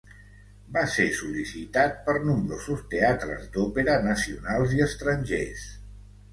[0.77, 5.71] Va ser sol·licitat per nombrosos teatres d'òpera nacionals i estrangers.